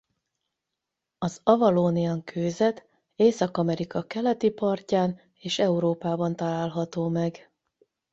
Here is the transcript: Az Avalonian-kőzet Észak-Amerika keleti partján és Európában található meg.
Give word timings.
Az 1.17 1.39
Avalonian-kőzet 1.43 2.85
Észak-Amerika 3.15 4.01
keleti 4.07 4.49
partján 4.51 5.21
és 5.33 5.59
Európában 5.59 6.35
található 6.35 7.07
meg. 7.09 7.51